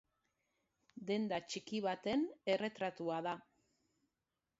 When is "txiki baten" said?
1.53-2.23